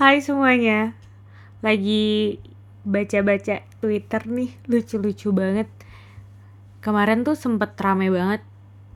Hai 0.00 0.24
semuanya. 0.24 0.96
Lagi 1.60 2.40
baca-baca 2.88 3.60
Twitter 3.84 4.22
nih 4.32 4.48
Lucu-lucu 4.64 5.28
banget. 5.28 5.68
Kemarin 6.80 7.20
tuh 7.20 7.36
sempet 7.36 7.76
rame 7.76 8.08
banget 8.08 8.40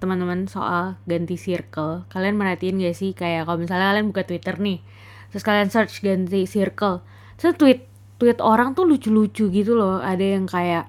teman-teman 0.01 0.49
soal 0.49 0.97
ganti 1.05 1.37
circle. 1.37 2.09
Kalian 2.09 2.41
merhatiin 2.41 2.81
gak 2.81 2.97
sih? 2.97 3.13
Kayak 3.13 3.45
kalau 3.45 3.61
misalnya 3.61 3.93
kalian 3.93 4.17
buka 4.17 4.25
Twitter 4.25 4.57
nih 4.57 4.81
Terus 5.29 5.45
kalian 5.45 5.69
search 5.69 6.01
ganti 6.01 6.49
circle. 6.49 7.05
Terus 7.37 7.53
tweet 7.61 7.85
tweet 8.17 8.41
orang 8.41 8.73
tuh 8.73 8.89
lucu-lucu 8.89 9.53
gitu 9.53 9.77
loh. 9.77 10.01
Ada 10.01 10.41
yang 10.41 10.49
kayak 10.49 10.89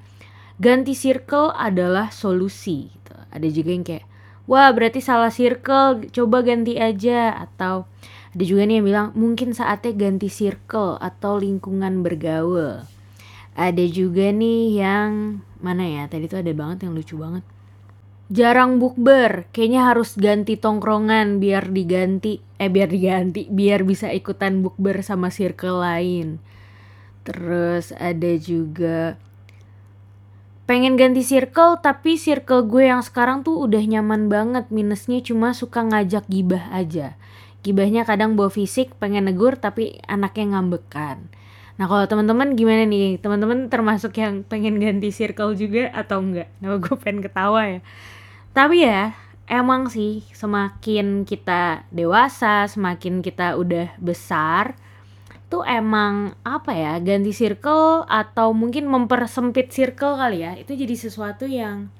ganti 0.63 0.95
circle 0.95 1.51
adalah 1.51 2.07
solusi 2.15 2.87
gitu. 2.87 3.19
Ada 3.35 3.51
juga 3.51 3.67
yang 3.67 3.83
kayak 3.83 4.14
wah 4.45 4.69
berarti 4.73 5.01
salah 5.01 5.33
circle 5.33 6.09
coba 6.09 6.41
ganti 6.45 6.77
aja. 6.77 7.33
Atau 7.35 7.89
ada 8.35 8.43
juga 8.43 8.67
nih 8.67 8.81
yang 8.81 8.85
bilang 8.85 9.07
mungkin 9.15 9.55
saatnya 9.55 9.95
ganti 9.95 10.27
circle 10.27 10.97
atau 10.99 11.39
lingkungan 11.39 12.03
bergaul. 12.03 12.83
Ada 13.55 13.85
juga 13.87 14.35
nih 14.35 14.83
yang 14.83 15.39
mana 15.63 15.87
ya 15.87 16.03
tadi 16.11 16.27
tuh 16.27 16.43
ada 16.43 16.51
banget 16.51 16.83
yang 16.83 16.93
lucu 16.93 17.15
banget. 17.15 17.47
Jarang 18.27 18.81
bukber 18.81 19.47
kayaknya 19.53 19.87
harus 19.87 20.17
ganti 20.17 20.57
tongkrongan 20.57 21.37
biar 21.37 21.69
diganti 21.69 22.41
eh 22.57 22.73
biar 22.73 22.89
diganti 22.89 23.47
biar 23.47 23.85
bisa 23.85 24.09
ikutan 24.09 24.65
bukber 24.65 24.99
sama 25.05 25.31
circle 25.31 25.79
lain. 25.79 26.41
Terus 27.23 27.95
ada 27.95 28.31
juga 28.35 29.15
pengen 30.65 30.97
ganti 30.97 31.21
circle 31.21 31.77
tapi 31.81 32.17
circle 32.17 32.65
gue 32.65 32.89
yang 32.89 33.05
sekarang 33.05 33.45
tuh 33.45 33.57
udah 33.65 33.81
nyaman 33.85 34.27
banget. 34.29 34.69
Minusnya 34.73 35.21
cuma 35.21 35.53
suka 35.53 35.85
ngajak 35.85 36.25
gibah 36.29 36.69
aja. 36.73 37.17
Gibahnya 37.65 38.05
kadang 38.05 38.37
bawa 38.37 38.53
fisik 38.53 38.93
pengen 39.01 39.25
negur 39.25 39.57
tapi 39.57 39.97
anaknya 40.05 40.57
ngambekan. 40.57 41.29
Nah 41.75 41.85
kalau 41.89 42.05
teman-teman 42.05 42.53
gimana 42.53 42.85
nih? 42.85 43.17
Teman-teman 43.21 43.67
termasuk 43.67 44.15
yang 44.17 44.45
pengen 44.45 44.77
ganti 44.77 45.09
circle 45.09 45.57
juga 45.57 45.89
atau 45.93 46.21
enggak? 46.21 46.49
Nah 46.61 46.77
gue 46.77 46.95
pengen 46.97 47.25
ketawa 47.25 47.61
ya? 47.65 47.79
Tapi 48.55 48.85
ya 48.85 49.17
emang 49.45 49.89
sih 49.89 50.25
semakin 50.33 51.25
kita 51.25 51.85
dewasa 51.93 52.65
semakin 52.65 53.21
kita 53.21 53.57
udah 53.57 53.93
besar 54.01 54.77
tuh 55.45 55.61
emang 55.61 56.33
apa 56.41 56.73
ya 56.73 56.93
ganti 56.97 57.29
circle 57.29 58.03
atau 58.09 58.51
mungkin 58.51 58.89
mempersempit 58.89 59.69
circle 59.69 60.17
kali 60.17 60.41
ya 60.41 60.57
itu 60.57 60.73
jadi 60.73 60.95
sesuatu 60.97 61.45
yang 61.45 61.93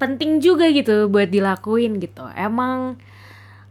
penting 0.00 0.40
juga 0.40 0.72
gitu 0.72 1.12
buat 1.12 1.28
dilakuin 1.28 2.00
gitu. 2.00 2.24
Emang 2.32 2.96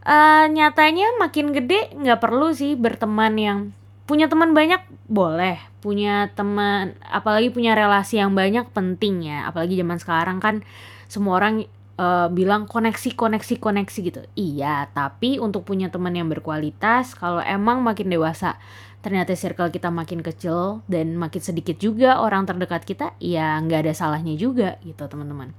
uh, 0.06 0.44
nyatanya 0.46 1.18
makin 1.18 1.50
gede 1.50 1.90
nggak 1.98 2.22
perlu 2.22 2.54
sih 2.54 2.78
berteman 2.78 3.34
yang 3.34 3.58
punya 4.06 4.30
teman 4.30 4.54
banyak 4.54 4.80
boleh. 5.10 5.58
Punya 5.82 6.30
teman 6.38 6.94
apalagi 7.02 7.50
punya 7.50 7.74
relasi 7.74 8.22
yang 8.22 8.38
banyak 8.38 8.70
penting 8.70 9.26
ya. 9.26 9.50
Apalagi 9.50 9.74
zaman 9.74 9.98
sekarang 9.98 10.38
kan 10.38 10.62
semua 11.10 11.42
orang 11.42 11.66
uh, 11.98 12.30
bilang 12.30 12.70
koneksi 12.70 13.18
koneksi 13.18 13.58
koneksi 13.58 13.98
gitu. 13.98 14.22
Iya 14.38 14.86
tapi 14.94 15.42
untuk 15.42 15.66
punya 15.66 15.90
teman 15.90 16.14
yang 16.14 16.30
berkualitas 16.30 17.18
kalau 17.18 17.42
emang 17.42 17.82
makin 17.82 18.06
dewasa 18.06 18.54
ternyata 19.00 19.32
circle 19.32 19.72
kita 19.72 19.88
makin 19.88 20.20
kecil 20.20 20.84
dan 20.84 21.16
makin 21.16 21.40
sedikit 21.40 21.80
juga 21.80 22.20
orang 22.20 22.44
terdekat 22.44 22.84
kita 22.84 23.16
ya 23.16 23.56
nggak 23.64 23.88
ada 23.88 23.92
salahnya 23.96 24.36
juga 24.36 24.76
gitu 24.84 25.08
teman-teman. 25.08 25.56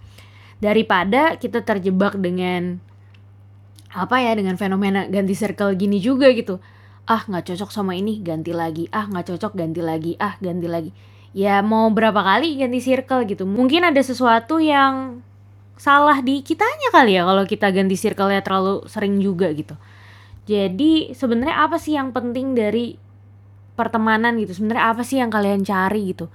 Daripada 0.61 1.41
kita 1.41 1.65
terjebak 1.65 2.21
dengan 2.21 2.77
apa 3.91 4.23
ya 4.23 4.37
dengan 4.37 4.55
fenomena 4.55 5.09
ganti 5.09 5.33
circle 5.33 5.73
gini 5.73 5.97
juga 5.97 6.29
gitu. 6.31 6.61
Ah 7.09 7.25
nggak 7.25 7.49
cocok 7.49 7.69
sama 7.73 7.97
ini 7.97 8.21
ganti 8.21 8.53
lagi. 8.53 8.85
Ah 8.93 9.09
nggak 9.09 9.35
cocok 9.35 9.57
ganti 9.57 9.81
lagi. 9.81 10.13
Ah 10.21 10.37
ganti 10.37 10.69
lagi. 10.69 10.93
Ya 11.33 11.65
mau 11.65 11.89
berapa 11.89 12.21
kali 12.21 12.61
ganti 12.61 12.77
circle 12.77 13.25
gitu. 13.25 13.49
Mungkin 13.49 13.89
ada 13.89 13.99
sesuatu 14.05 14.61
yang 14.61 15.25
salah 15.81 16.21
di 16.21 16.45
kitanya 16.45 16.93
kali 16.93 17.17
ya 17.17 17.25
kalau 17.25 17.41
kita 17.49 17.73
ganti 17.73 17.97
circle 17.97 18.29
ya 18.29 18.45
terlalu 18.45 18.85
sering 18.85 19.17
juga 19.17 19.49
gitu. 19.49 19.73
Jadi 20.45 21.17
sebenarnya 21.17 21.65
apa 21.65 21.81
sih 21.81 21.97
yang 21.97 22.13
penting 22.13 22.53
dari 22.53 23.01
pertemanan 23.81 24.37
gitu. 24.37 24.53
Sebenarnya 24.53 24.93
apa 24.93 25.01
sih 25.01 25.17
yang 25.17 25.33
kalian 25.33 25.65
cari 25.65 26.13
gitu? 26.13 26.29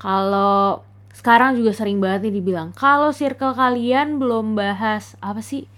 Kalau 0.00 0.80
sekarang 1.12 1.60
juga 1.60 1.76
sering 1.76 2.00
banget 2.00 2.30
nih 2.30 2.40
dibilang 2.40 2.72
kalau 2.72 3.12
circle 3.12 3.52
kalian 3.52 4.16
belum 4.16 4.56
bahas 4.56 5.20
apa 5.20 5.44
sih? 5.44 5.68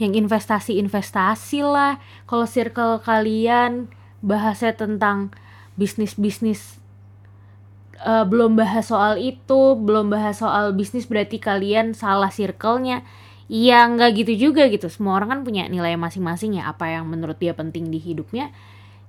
Yang 0.00 0.26
investasi-investasi 0.26 1.60
lah. 1.62 2.02
Kalau 2.26 2.48
circle 2.48 2.98
kalian 3.04 3.92
bahasnya 4.24 4.74
tentang 4.74 5.30
bisnis-bisnis 5.78 6.80
uh, 8.04 8.24
belum 8.24 8.56
bahas 8.56 8.88
soal 8.88 9.20
itu 9.20 9.76
belum 9.76 10.12
bahas 10.12 10.40
soal 10.40 10.72
bisnis 10.72 11.04
berarti 11.04 11.36
kalian 11.40 11.92
salah 11.92 12.32
circle-nya. 12.32 13.04
Iya 13.50 13.82
nggak 13.90 14.10
gitu 14.24 14.50
juga 14.50 14.70
gitu. 14.70 14.86
Semua 14.86 15.18
orang 15.18 15.28
kan 15.38 15.40
punya 15.42 15.66
nilai 15.66 15.98
masing-masing 15.98 16.58
ya. 16.62 16.70
Apa 16.70 16.86
yang 16.86 17.10
menurut 17.10 17.36
dia 17.36 17.52
penting 17.52 17.90
di 17.90 17.98
hidupnya? 17.98 18.54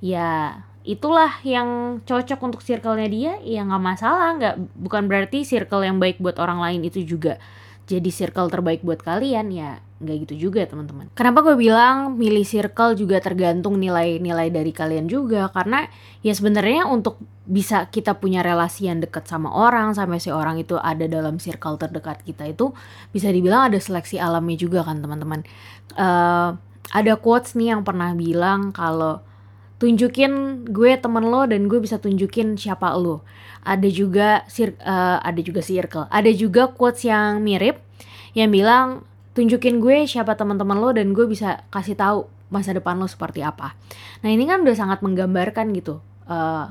Ya 0.01 0.59
itulah 0.81 1.30
yang 1.46 2.02
cocok 2.06 2.40
untuk 2.42 2.62
circle-nya 2.66 3.08
dia 3.09 3.34
ya 3.46 3.62
nggak 3.62 3.84
masalah 3.84 4.34
nggak 4.38 4.56
bukan 4.81 5.06
berarti 5.06 5.46
circle 5.46 5.86
yang 5.86 6.02
baik 6.02 6.18
buat 6.18 6.42
orang 6.42 6.58
lain 6.58 6.81
itu 6.90 7.06
juga 7.06 7.38
jadi 7.86 8.09
circle 8.09 8.47
terbaik 8.47 8.81
buat 8.81 9.03
kalian 9.03 9.52
ya 9.52 9.84
nggak 10.02 10.18
gitu 10.25 10.50
juga 10.50 10.66
teman-teman. 10.66 11.14
Kenapa 11.14 11.46
gue 11.46 11.53
bilang 11.53 12.18
milih 12.18 12.42
circle 12.42 12.97
juga 12.97 13.22
tergantung 13.22 13.78
nilai-nilai 13.78 14.50
dari 14.50 14.74
kalian 14.74 15.06
juga? 15.06 15.53
Karena 15.53 15.86
ya 16.25 16.34
sebenarnya 16.34 16.90
untuk 16.90 17.22
bisa 17.46 17.86
kita 17.86 18.18
punya 18.18 18.42
relasi 18.42 18.90
yang 18.90 18.98
dekat 18.98 19.30
sama 19.30 19.53
orang 19.53 19.94
sampai 19.94 20.18
si 20.18 20.34
orang 20.34 20.58
itu 20.58 20.80
ada 20.81 21.06
dalam 21.06 21.38
circle 21.38 21.78
terdekat 21.78 22.25
kita 22.25 22.50
itu 22.50 22.74
bisa 23.13 23.30
dibilang 23.30 23.69
ada 23.69 23.78
seleksi 23.78 24.18
alamnya 24.18 24.58
juga 24.58 24.81
kan 24.81 24.98
teman-teman. 25.06 25.46
Uh, 25.94 26.58
ada 26.92 27.13
quotes 27.22 27.53
nih 27.53 27.78
yang 27.78 27.86
pernah 27.86 28.12
bilang 28.18 28.74
kalau 28.74 29.22
tunjukin 29.81 30.64
gue 30.69 30.94
temen 31.02 31.25
lo 31.25 31.50
dan 31.50 31.66
gue 31.66 31.81
bisa 31.81 31.97
tunjukin 31.97 32.53
siapa 32.53 32.94
lo. 32.94 33.25
Ada 33.66 33.90
juga 33.90 34.46
sir 34.46 34.78
uh, 34.78 35.18
ada 35.18 35.42
juga 35.42 35.66
circle. 35.66 36.06
Ada 36.14 36.30
juga 36.38 36.69
quotes 36.69 37.02
yang 37.09 37.42
mirip 37.42 37.81
yang 38.38 38.53
bilang 38.53 39.02
tunjukin 39.34 39.81
gue 39.81 40.06
siapa 40.06 40.38
teman-teman 40.38 40.78
lo 40.78 40.94
dan 40.94 41.18
gue 41.18 41.25
bisa 41.25 41.66
kasih 41.74 41.97
tahu 41.97 42.30
masa 42.53 42.78
depan 42.78 43.02
lo 43.02 43.09
seperti 43.09 43.42
apa. 43.42 43.74
Nah 44.22 44.30
ini 44.30 44.46
kan 44.46 44.62
udah 44.62 44.78
sangat 44.78 45.02
menggambarkan 45.02 45.74
gitu 45.74 45.98
eh, 46.30 46.66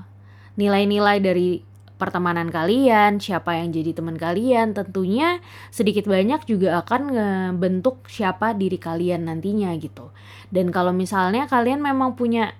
nilai-nilai 0.54 1.18
dari 1.18 1.66
pertemanan 2.00 2.48
kalian, 2.48 3.20
siapa 3.20 3.60
yang 3.60 3.76
jadi 3.76 3.92
teman 3.92 4.16
kalian, 4.16 4.72
tentunya 4.72 5.36
sedikit 5.68 6.08
banyak 6.08 6.48
juga 6.48 6.80
akan 6.80 7.02
ngebentuk 7.12 8.08
siapa 8.08 8.56
diri 8.56 8.80
kalian 8.80 9.28
nantinya 9.28 9.68
gitu. 9.76 10.08
Dan 10.48 10.72
kalau 10.72 10.96
misalnya 10.96 11.44
kalian 11.44 11.84
memang 11.84 12.16
punya 12.16 12.56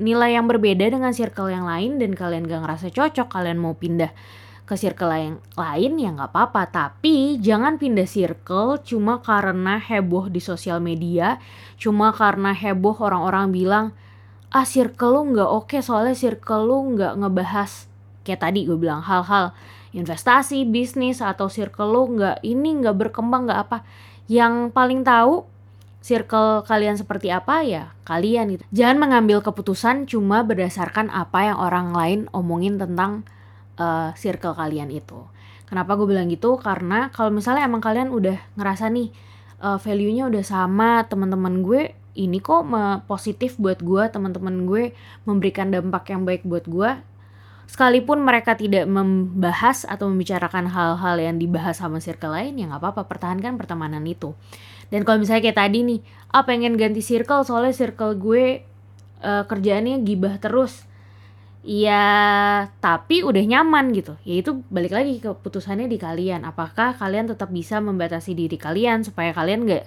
nilai 0.00 0.36
yang 0.36 0.48
berbeda 0.48 0.88
dengan 0.88 1.12
circle 1.12 1.52
yang 1.52 1.68
lain 1.68 2.00
dan 2.00 2.16
kalian 2.16 2.48
gak 2.48 2.64
ngerasa 2.64 2.88
cocok 2.88 3.28
kalian 3.28 3.60
mau 3.60 3.76
pindah 3.76 4.12
ke 4.62 4.78
circle 4.78 5.12
yang 5.12 5.36
lain 5.58 5.92
ya 5.98 6.10
nggak 6.14 6.30
apa-apa. 6.32 6.62
Tapi 6.70 7.36
jangan 7.42 7.76
pindah 7.76 8.06
circle 8.06 8.80
cuma 8.80 9.20
karena 9.20 9.76
heboh 9.76 10.30
di 10.30 10.38
sosial 10.40 10.78
media 10.78 11.42
cuma 11.76 12.14
karena 12.14 12.54
heboh 12.54 12.94
orang-orang 13.02 13.50
bilang 13.52 13.86
ah 14.54 14.64
circle 14.64 15.12
lu 15.12 15.20
nggak 15.36 15.50
oke 15.50 15.76
soalnya 15.82 16.16
circle 16.16 16.64
lu 16.64 16.78
nggak 16.96 17.20
ngebahas 17.20 17.90
kayak 18.22 18.40
tadi 18.48 18.68
gue 18.68 18.78
bilang 18.78 19.02
hal-hal 19.02 19.50
investasi 19.92 20.64
bisnis 20.64 21.20
atau 21.20 21.50
circle 21.52 21.90
lu 21.92 22.02
nggak 22.16 22.40
ini 22.40 22.80
nggak 22.80 22.96
berkembang 22.96 23.50
nggak 23.50 23.60
apa. 23.68 23.78
Yang 24.30 24.72
paling 24.72 25.04
tahu 25.04 25.44
circle 26.02 26.66
kalian 26.66 26.98
seperti 26.98 27.30
apa 27.30 27.62
ya 27.62 27.94
kalian 28.02 28.58
gitu. 28.58 28.62
Jangan 28.74 28.98
mengambil 28.98 29.38
keputusan 29.40 30.10
cuma 30.10 30.42
berdasarkan 30.42 31.08
apa 31.08 31.46
yang 31.46 31.56
orang 31.62 31.94
lain 31.94 32.20
omongin 32.34 32.76
tentang 32.76 33.22
uh, 33.78 34.10
circle 34.18 34.58
kalian 34.58 34.90
itu. 34.90 35.22
Kenapa 35.70 35.96
gue 35.96 36.04
bilang 36.10 36.28
gitu? 36.28 36.58
Karena 36.60 37.08
kalau 37.14 37.32
misalnya 37.32 37.64
emang 37.64 37.80
kalian 37.80 38.12
udah 38.12 38.36
ngerasa 38.58 38.92
nih 38.92 39.08
uh, 39.62 39.78
value-nya 39.80 40.28
udah 40.28 40.44
sama 40.44 41.06
teman-teman 41.08 41.64
gue 41.64 41.96
ini 42.12 42.44
kok 42.44 42.68
positif 43.08 43.56
buat 43.56 43.80
gue, 43.80 44.04
teman-teman 44.12 44.68
gue 44.68 44.92
memberikan 45.24 45.72
dampak 45.72 46.12
yang 46.12 46.28
baik 46.28 46.44
buat 46.44 46.68
gue. 46.68 47.00
Sekalipun 47.64 48.20
mereka 48.20 48.52
tidak 48.52 48.84
membahas 48.84 49.88
atau 49.88 50.12
membicarakan 50.12 50.68
hal-hal 50.68 51.16
yang 51.16 51.40
dibahas 51.40 51.80
sama 51.80 52.04
circle 52.04 52.36
lain, 52.36 52.60
ya 52.60 52.68
nggak 52.68 52.84
apa-apa, 52.84 53.08
pertahankan 53.08 53.56
pertemanan 53.56 54.04
itu 54.04 54.36
dan 54.92 55.08
kalau 55.08 55.24
misalnya 55.24 55.48
kayak 55.48 55.56
tadi 55.56 55.80
nih 55.88 56.00
ah 56.28 56.44
pengen 56.44 56.76
ganti 56.76 57.00
circle 57.00 57.48
soalnya 57.48 57.72
circle 57.72 58.12
gue 58.20 58.60
uh, 59.24 59.44
kerjaannya 59.48 60.04
gibah 60.04 60.36
terus. 60.36 60.84
Ya 61.62 62.02
tapi 62.82 63.22
udah 63.22 63.38
nyaman 63.38 63.94
gitu. 63.94 64.18
Ya 64.26 64.42
itu 64.42 64.66
balik 64.66 64.92
lagi 64.92 65.22
ke 65.22 65.30
putusannya 65.30 65.86
di 65.86 65.94
kalian. 65.94 66.42
Apakah 66.42 66.98
kalian 66.98 67.30
tetap 67.30 67.54
bisa 67.54 67.78
membatasi 67.78 68.34
diri 68.34 68.58
kalian 68.58 69.06
supaya 69.06 69.30
kalian 69.30 69.64
nggak 69.64 69.84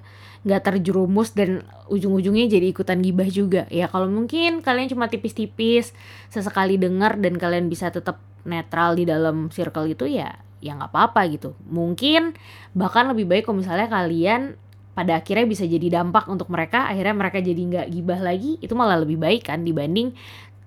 nggak 0.47 0.61
terjerumus 0.63 1.35
dan 1.35 1.67
ujung-ujungnya 1.91 2.47
jadi 2.47 2.71
ikutan 2.71 3.03
gibah 3.03 3.27
juga? 3.27 3.67
Ya 3.67 3.91
kalau 3.91 4.07
mungkin 4.07 4.63
kalian 4.63 4.87
cuma 4.87 5.11
tipis-tipis 5.11 5.91
sesekali 6.31 6.79
dengar 6.79 7.19
dan 7.19 7.35
kalian 7.35 7.67
bisa 7.67 7.91
tetap 7.91 8.23
netral 8.47 8.95
di 8.95 9.03
dalam 9.03 9.51
circle 9.51 9.91
itu 9.91 10.07
ya 10.07 10.31
ya 10.63 10.79
nggak 10.79 10.95
apa-apa 10.95 11.27
gitu. 11.27 11.59
Mungkin 11.67 12.39
bahkan 12.71 13.11
lebih 13.11 13.27
baik 13.27 13.51
kalau 13.51 13.59
misalnya 13.59 13.91
kalian 13.91 14.55
pada 14.95 15.19
akhirnya 15.19 15.44
bisa 15.44 15.68
jadi 15.68 16.00
dampak 16.01 16.25
untuk 16.31 16.47
mereka 16.47 16.88
akhirnya 16.88 17.12
mereka 17.12 17.44
jadi 17.44 17.59
nggak 17.59 17.88
gibah 17.92 18.19
lagi 18.24 18.56
itu 18.63 18.71
malah 18.74 19.03
lebih 19.03 19.19
baik 19.19 19.51
kan 19.51 19.68
dibanding 19.68 20.15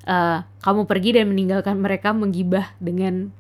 uh, 0.05 0.45
kamu 0.61 0.85
pergi 0.85 1.17
dan 1.17 1.33
meninggalkan 1.33 1.81
mereka 1.81 2.13
menggibah 2.13 2.77
dengan 2.77 3.33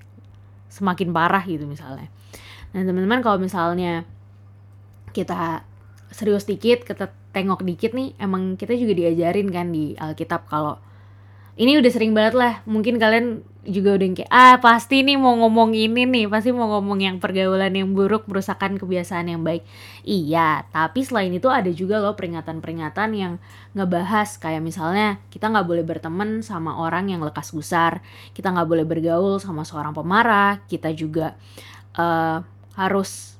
semakin 0.68 1.12
parah 1.12 1.44
gitu 1.48 1.64
misalnya. 1.64 2.12
Nah 2.76 2.84
teman-teman 2.84 3.24
kalau 3.24 3.40
misalnya 3.40 4.04
kita 5.16 5.64
serius 6.12 6.44
dikit, 6.44 6.84
kita 6.84 7.12
tengok 7.32 7.64
dikit 7.64 7.96
nih, 7.96 8.16
emang 8.20 8.56
kita 8.60 8.76
juga 8.76 8.96
diajarin 8.96 9.48
kan 9.48 9.72
di 9.72 9.96
Alkitab 9.96 10.48
kalau 10.48 10.80
ini 11.58 11.74
udah 11.82 11.90
sering 11.90 12.14
banget 12.14 12.38
lah 12.38 12.62
mungkin 12.70 13.02
kalian 13.02 13.42
juga 13.68 14.00
udah 14.00 14.06
kayak 14.16 14.30
ah 14.32 14.56
pasti 14.64 15.04
nih 15.04 15.20
mau 15.20 15.36
ngomong 15.36 15.76
ini 15.76 16.08
nih 16.08 16.24
pasti 16.30 16.54
mau 16.56 16.70
ngomong 16.72 17.04
yang 17.04 17.16
pergaulan 17.20 17.68
yang 17.76 17.92
buruk 17.92 18.24
merusakkan 18.24 18.80
kebiasaan 18.80 19.28
yang 19.28 19.44
baik. 19.44 19.60
Iya 20.08 20.64
tapi 20.72 21.04
selain 21.04 21.28
itu 21.36 21.52
ada 21.52 21.68
juga 21.68 22.00
loh 22.00 22.16
peringatan-peringatan 22.16 23.08
yang 23.12 23.36
ngebahas 23.76 24.40
kayak 24.40 24.64
misalnya 24.64 25.20
kita 25.28 25.52
nggak 25.52 25.68
boleh 25.68 25.84
berteman 25.84 26.40
sama 26.40 26.80
orang 26.80 27.12
yang 27.12 27.20
lekas 27.20 27.52
gusar 27.52 28.00
kita 28.32 28.48
nggak 28.48 28.68
boleh 28.68 28.84
bergaul 28.88 29.36
sama 29.36 29.68
seorang 29.68 29.92
pemarah 29.92 30.64
kita 30.64 30.88
juga 30.96 31.36
uh, 31.98 32.40
harus 32.78 33.37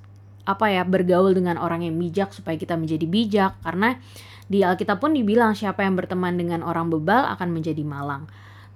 apa 0.49 0.73
ya 0.73 0.83
bergaul 0.89 1.37
dengan 1.37 1.61
orang 1.61 1.85
yang 1.85 2.00
bijak 2.00 2.33
supaya 2.33 2.56
kita 2.56 2.81
menjadi 2.81 3.05
bijak 3.05 3.53
karena 3.61 4.00
di 4.49 4.65
Alkitab 4.65 4.97
pun 4.97 5.12
dibilang 5.12 5.53
siapa 5.53 5.85
yang 5.85 5.93
berteman 5.93 6.41
dengan 6.41 6.65
orang 6.65 6.89
bebal 6.89 7.29
akan 7.37 7.53
menjadi 7.53 7.85
malang. 7.85 8.25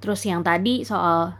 Terus 0.04 0.20
yang 0.28 0.44
tadi 0.44 0.84
soal 0.84 1.32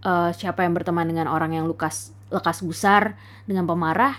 uh, 0.00 0.30
siapa 0.32 0.64
yang 0.64 0.72
berteman 0.72 1.04
dengan 1.04 1.28
orang 1.28 1.52
yang 1.52 1.68
lukas 1.68 2.16
lekas 2.32 2.64
gusar 2.64 3.20
dengan 3.44 3.68
pemarah, 3.68 4.16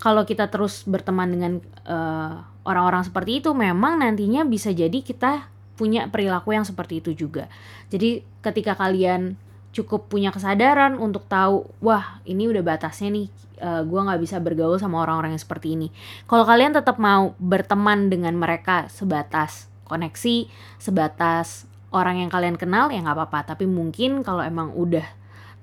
kalau 0.00 0.24
kita 0.26 0.50
terus 0.50 0.82
berteman 0.88 1.30
dengan 1.30 1.52
eh, 1.86 2.34
orang-orang 2.66 3.06
seperti 3.06 3.38
itu 3.44 3.54
memang 3.54 4.02
nantinya 4.02 4.42
bisa 4.42 4.74
jadi 4.74 4.98
kita 5.04 5.46
punya 5.78 6.10
perilaku 6.10 6.54
yang 6.54 6.66
seperti 6.66 6.98
itu 6.98 7.14
juga. 7.14 7.46
Jadi 7.90 8.26
ketika 8.42 8.74
kalian 8.74 9.38
cukup 9.74 10.06
punya 10.06 10.30
kesadaran 10.30 10.96
untuk 11.02 11.26
tahu 11.26 11.66
wah 11.82 12.22
ini 12.22 12.46
udah 12.46 12.62
batasnya 12.62 13.10
nih 13.10 13.26
uh, 13.58 13.80
eh, 13.80 13.82
gue 13.82 14.00
nggak 14.00 14.20
bisa 14.22 14.38
bergaul 14.38 14.78
sama 14.78 15.02
orang-orang 15.02 15.34
yang 15.34 15.42
seperti 15.42 15.74
ini. 15.74 15.90
Kalau 16.30 16.46
kalian 16.46 16.72
tetap 16.72 17.02
mau 17.02 17.34
berteman 17.42 18.06
dengan 18.06 18.38
mereka 18.38 18.86
sebatas 18.86 19.66
koneksi 19.84 20.48
sebatas 20.80 21.68
orang 21.92 22.24
yang 22.24 22.30
kalian 22.30 22.54
kenal 22.54 22.88
ya 22.94 23.02
nggak 23.02 23.18
apa-apa. 23.18 23.54
Tapi 23.54 23.66
mungkin 23.66 24.22
kalau 24.22 24.46
emang 24.46 24.70
udah 24.72 25.04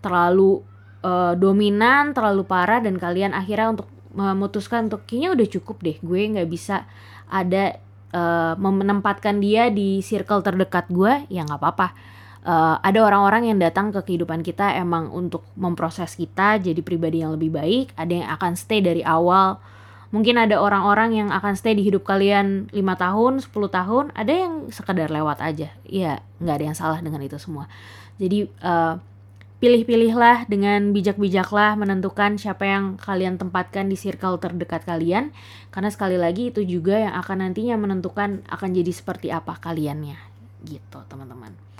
terlalu 0.04 0.60
uh, 1.06 1.34
dominan 1.38 2.12
terlalu 2.12 2.44
parah 2.44 2.82
dan 2.82 2.98
kalian 2.98 3.32
akhirnya 3.32 3.80
untuk 3.80 3.88
memutuskan 4.12 4.92
untuk 4.92 5.08
kayaknya 5.08 5.30
udah 5.40 5.48
cukup 5.48 5.78
deh 5.80 5.98
gue 6.04 6.22
nggak 6.36 6.50
bisa 6.52 6.84
ada 7.32 7.80
uh, 8.12 8.60
menempatkan 8.60 9.40
dia 9.40 9.72
di 9.72 10.04
circle 10.04 10.44
terdekat 10.44 10.92
gue 10.92 11.32
ya 11.32 11.48
nggak 11.48 11.60
apa-apa 11.62 11.88
uh, 12.46 12.78
ada 12.82 13.00
orang-orang 13.06 13.54
yang 13.54 13.58
datang 13.62 13.94
ke 13.94 14.02
kehidupan 14.02 14.42
kita 14.42 14.74
emang 14.78 15.10
untuk 15.14 15.46
memproses 15.58 16.18
kita 16.18 16.58
jadi 16.58 16.82
pribadi 16.82 17.22
yang 17.22 17.38
lebih 17.38 17.54
baik 17.54 17.94
ada 17.98 18.14
yang 18.14 18.30
akan 18.30 18.54
stay 18.58 18.82
dari 18.82 19.06
awal. 19.06 19.62
Mungkin 20.12 20.36
ada 20.36 20.60
orang-orang 20.60 21.16
yang 21.16 21.30
akan 21.32 21.56
stay 21.56 21.72
di 21.72 21.88
hidup 21.88 22.04
kalian 22.04 22.68
lima 22.76 23.00
tahun 23.00 23.40
10 23.40 23.48
tahun 23.48 24.06
ada 24.12 24.34
yang 24.36 24.68
sekedar 24.68 25.08
lewat 25.08 25.40
aja. 25.40 25.72
Ya 25.88 26.20
nggak 26.44 26.56
ada 26.60 26.66
yang 26.68 26.78
salah 26.78 27.00
dengan 27.00 27.24
itu 27.24 27.40
semua. 27.40 27.72
Jadi 28.20 28.52
uh, 28.60 29.00
pilih-pilihlah 29.64 30.52
dengan 30.52 30.92
bijak-bijaklah 30.92 31.80
menentukan 31.80 32.36
siapa 32.36 32.68
yang 32.68 33.00
kalian 33.00 33.40
tempatkan 33.40 33.88
di 33.88 33.96
circle 33.96 34.36
terdekat 34.36 34.84
kalian 34.84 35.32
karena 35.72 35.88
sekali 35.88 36.20
lagi 36.20 36.52
itu 36.52 36.60
juga 36.68 37.08
yang 37.08 37.16
akan 37.16 37.48
nantinya 37.48 37.80
menentukan 37.80 38.44
akan 38.52 38.70
jadi 38.76 38.92
seperti 38.92 39.32
apa 39.32 39.56
kaliannya. 39.64 40.20
Gitu 40.68 41.00
teman-teman 41.08 41.71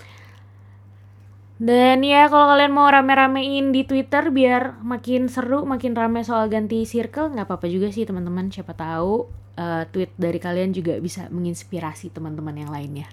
dan 1.62 2.02
ya 2.02 2.26
kalau 2.26 2.50
kalian 2.50 2.74
mau 2.74 2.90
rame-ramein 2.90 3.70
di 3.70 3.86
Twitter 3.86 4.34
biar 4.34 4.82
makin 4.82 5.30
seru, 5.30 5.62
makin 5.62 5.94
rame 5.94 6.26
soal 6.26 6.50
ganti 6.50 6.82
circle, 6.82 7.30
nggak 7.30 7.46
apa-apa 7.46 7.70
juga 7.70 7.94
sih 7.94 8.02
teman-teman. 8.02 8.50
Siapa 8.50 8.74
tahu 8.74 9.30
uh, 9.54 9.86
tweet 9.94 10.10
dari 10.18 10.42
kalian 10.42 10.74
juga 10.74 10.98
bisa 10.98 11.30
menginspirasi 11.30 12.10
teman-teman 12.10 12.66
yang 12.66 12.70
lainnya. 12.74 13.06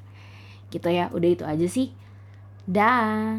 Gitu 0.73 0.89
ya, 0.89 1.13
udah 1.13 1.29
itu 1.29 1.45
aja 1.45 1.67
sih. 1.69 1.93
Dah. 2.65 3.37